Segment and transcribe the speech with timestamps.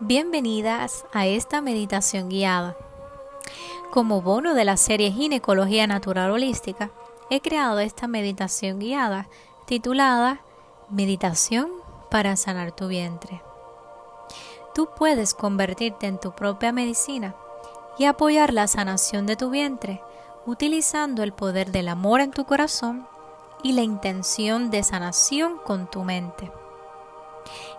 [0.00, 2.76] Bienvenidas a esta meditación guiada.
[3.90, 6.90] Como bono de la serie Ginecología Natural Holística,
[7.30, 9.28] he creado esta meditación guiada
[9.66, 10.40] titulada
[10.88, 11.70] Meditación
[12.10, 13.42] para sanar tu vientre.
[14.74, 17.34] Tú puedes convertirte en tu propia medicina
[17.98, 20.00] y apoyar la sanación de tu vientre
[20.46, 23.06] utilizando el poder del amor en tu corazón
[23.62, 26.50] y la intención de sanación con tu mente.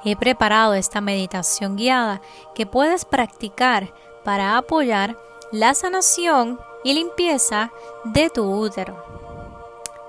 [0.04, 2.22] He preparado esta meditación guiada
[2.56, 5.18] que puedes practicar para apoyar
[5.52, 7.72] la sanación y limpieza
[8.06, 9.04] de tu útero.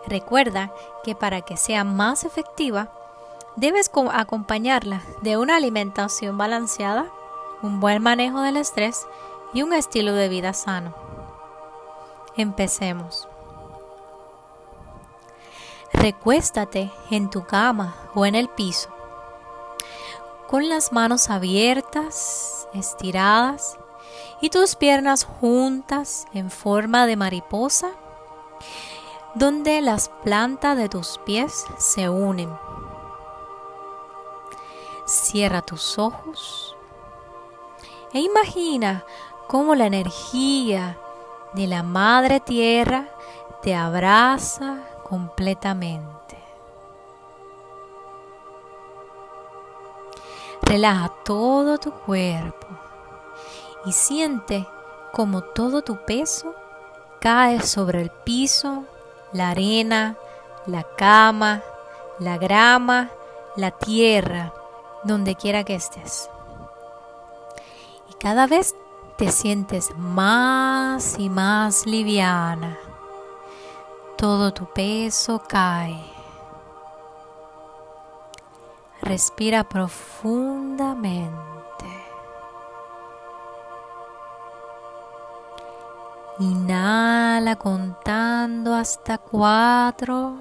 [0.06, 0.72] Recuerda
[1.02, 2.92] que para que sea más efectiva,
[3.56, 7.10] debes acompañarla de una alimentación balanceada,
[7.62, 9.06] un buen manejo del estrés
[9.52, 10.94] y un estilo de vida sano.
[12.36, 13.28] Empecemos.
[15.92, 18.88] Recuéstate en tu cama o en el piso
[20.50, 23.78] con las manos abiertas, estiradas
[24.40, 27.92] y tus piernas juntas en forma de mariposa,
[29.36, 32.50] donde las plantas de tus pies se unen.
[35.06, 36.74] Cierra tus ojos
[38.12, 39.04] e imagina
[39.46, 40.98] cómo la energía
[41.52, 43.08] de la Madre Tierra
[43.62, 46.39] te abraza completamente.
[50.62, 52.66] Relaja todo tu cuerpo
[53.84, 54.66] y siente
[55.12, 56.54] como todo tu peso
[57.20, 58.84] cae sobre el piso,
[59.32, 60.16] la arena,
[60.66, 61.62] la cama,
[62.18, 63.10] la grama,
[63.56, 64.52] la tierra,
[65.04, 66.30] donde quiera que estés.
[68.10, 68.74] Y cada vez
[69.16, 72.78] te sientes más y más liviana.
[74.16, 76.19] Todo tu peso cae.
[79.10, 81.34] Respira profundamente.
[86.38, 90.36] Inhala contando hasta cuatro.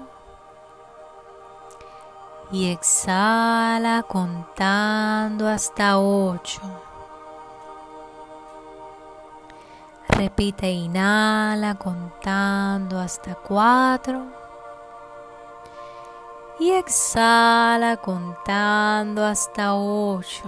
[2.52, 6.60] Y exhala contando hasta ocho.
[10.10, 14.39] Repite, inhala contando hasta cuatro
[16.60, 20.42] y exhala contando hasta 8.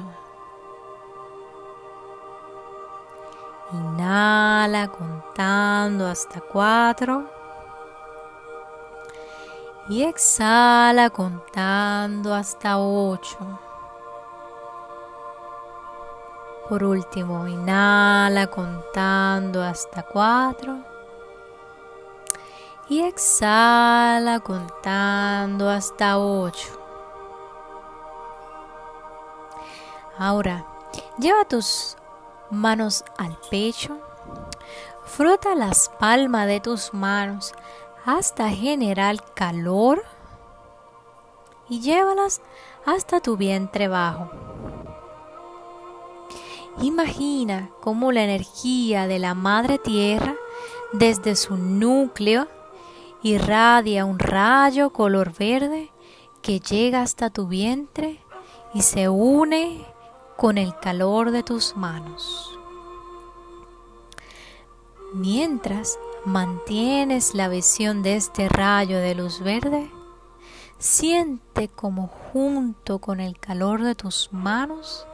[3.73, 7.25] Inhala contando hasta 4.
[9.89, 13.39] Y exhala contando hasta 8.
[16.69, 20.92] Por último, inhala contando hasta 4
[22.93, 26.69] y exhala contando hasta 8.
[30.19, 30.67] Ahora,
[31.19, 31.97] lleva tus
[32.51, 33.99] manos al pecho,
[35.07, 37.55] frota las palmas de tus manos
[38.05, 40.05] hasta generar calor
[41.71, 42.43] y llévalas
[42.85, 44.31] hasta tu vientre bajo.
[46.83, 50.35] Imagina cómo la energía de la Madre Tierra
[50.93, 52.49] desde su núcleo
[53.23, 55.91] irradia un rayo color verde
[56.43, 58.21] que llega hasta tu vientre
[58.75, 59.85] y se une
[60.37, 62.59] con el calor de tus manos.
[65.15, 69.91] Mientras mantienes la visión de este rayo de luz verde,
[70.79, 75.07] siente como junto con el calor de tus manos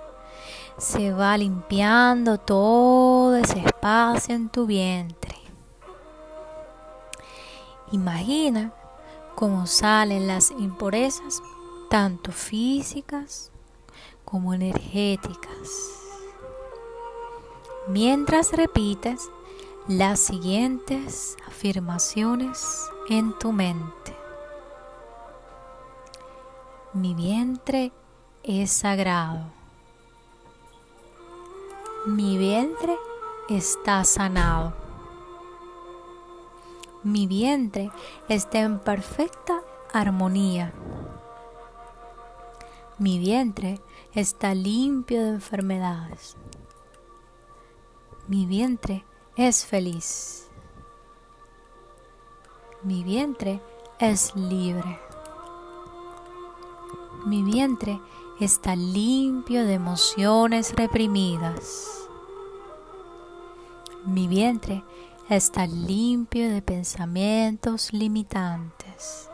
[0.79, 5.48] se va limpiando todo ese espacio en tu vientre.
[7.93, 8.73] Imagina
[9.35, 11.43] cómo salen las impurezas,
[11.89, 13.51] tanto físicas
[14.25, 15.93] como energéticas.
[17.89, 19.31] Mientras repites
[19.87, 24.15] las siguientes afirmaciones en tu mente.
[26.93, 27.93] Mi vientre
[28.43, 29.47] es sagrado.
[32.07, 32.97] Mi vientre
[33.49, 34.88] está sanado.
[37.05, 37.93] Mi vientre
[38.29, 39.63] está en perfecta
[39.93, 40.73] armonía.
[42.99, 43.81] Mi vientre
[44.15, 46.37] está limpio de enfermedades.
[48.27, 49.05] Mi vientre
[49.37, 50.49] es feliz.
[52.83, 53.61] Mi vientre
[54.01, 54.99] es libre.
[57.25, 58.01] Mi vientre
[58.41, 62.09] está limpio de emociones reprimidas.
[64.05, 64.83] Mi vientre
[65.29, 69.29] está limpio de pensamientos limitantes.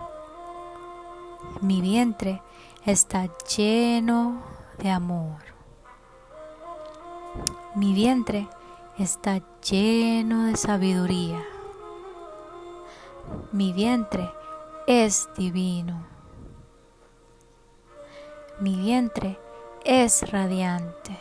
[1.60, 2.42] Mi vientre
[2.84, 4.42] está lleno
[4.78, 5.40] de amor.
[7.76, 8.48] Mi vientre
[8.98, 11.42] está lleno de sabiduría.
[13.52, 14.28] Mi vientre
[14.88, 16.06] es divino.
[18.58, 19.38] Mi vientre
[19.84, 21.16] es radiante.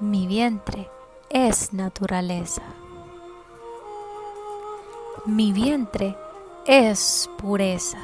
[0.00, 0.90] Mi vientre
[1.30, 2.62] es naturaleza.
[5.26, 6.16] Mi vientre
[6.66, 8.00] es pureza.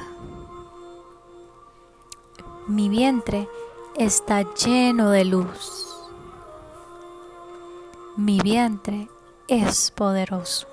[2.67, 3.49] Mi vientre
[3.97, 5.93] está lleno de luz.
[8.15, 9.09] Mi vientre
[9.49, 10.67] es poderoso.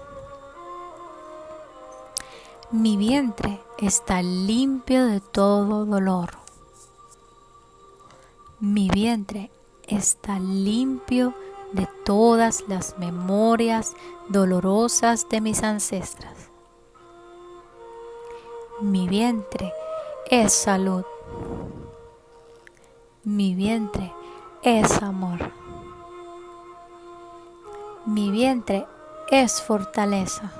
[2.71, 6.39] Mi vientre está limpio de todo dolor.
[8.61, 9.51] Mi vientre
[9.89, 11.35] está limpio
[11.75, 13.95] de todas las memorias
[14.29, 16.51] dolorosas de mis ancestras.
[18.81, 19.73] Mi vientre
[20.31, 21.05] es salud.
[23.25, 24.13] Mi vientre
[24.63, 25.53] es amor.
[28.07, 28.87] Mi vientre
[29.31, 30.53] es fortaleza.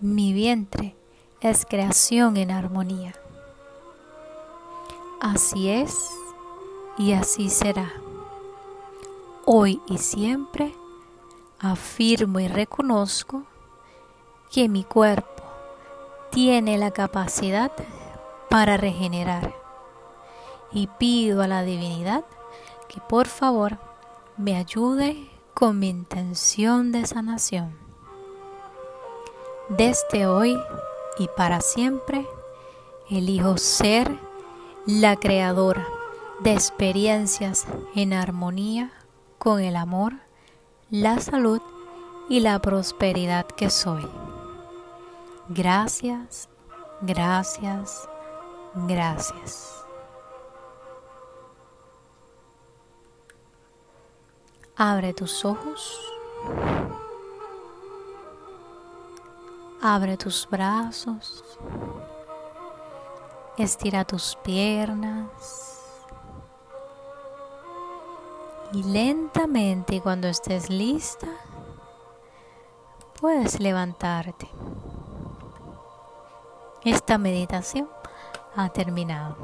[0.00, 0.96] Mi vientre
[1.40, 3.14] es creación en armonía.
[5.20, 6.10] Así es
[6.98, 7.92] y así será.
[9.44, 10.72] Hoy y siempre
[11.58, 13.42] afirmo y reconozco
[14.52, 15.42] que mi cuerpo
[16.30, 17.72] tiene la capacidad
[18.48, 19.52] para regenerar
[20.70, 22.24] y pido a la divinidad
[22.88, 23.78] que por favor
[24.36, 27.76] me ayude con mi intención de sanación.
[29.70, 30.56] Desde hoy
[31.18, 32.28] y para siempre,
[33.10, 34.16] elijo ser
[34.86, 35.84] la creadora
[36.38, 37.66] de experiencias
[37.96, 38.92] en armonía
[39.42, 40.12] con el amor,
[40.88, 41.60] la salud
[42.28, 44.08] y la prosperidad que soy.
[45.48, 46.48] Gracias,
[47.00, 48.08] gracias,
[48.86, 49.84] gracias.
[54.76, 56.00] Abre tus ojos.
[59.82, 61.42] Abre tus brazos.
[63.58, 65.71] Estira tus piernas.
[68.72, 71.28] Y lentamente cuando estés lista,
[73.20, 74.48] puedes levantarte.
[76.84, 77.88] Esta meditación
[78.56, 79.36] ha terminado.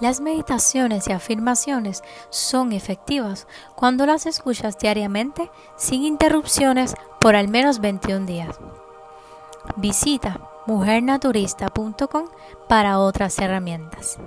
[0.00, 3.46] Las meditaciones y afirmaciones son efectivas
[3.76, 8.58] cuando las escuchas diariamente sin interrupciones por al menos 21 días.
[9.76, 12.26] Visita mujernaturista.com
[12.68, 14.18] para otras herramientas.